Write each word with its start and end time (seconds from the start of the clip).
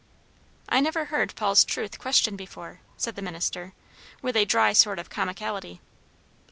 "I 0.67 0.79
never 0.79 1.05
heard 1.05 1.35
Paul's 1.35 1.63
truth 1.63 1.99
questioned 1.99 2.35
before," 2.35 2.79
said 2.97 3.15
the 3.15 3.21
minister, 3.21 3.73
with 4.19 4.35
a 4.35 4.45
dry 4.45 4.73
sort 4.73 4.97
of 4.97 5.11
comicality. 5.11 5.79